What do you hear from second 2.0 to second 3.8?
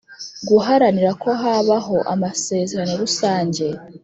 amasezerano rusange